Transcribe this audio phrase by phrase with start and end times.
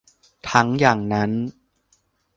[0.49, 1.31] ทั้งอย่างนั้น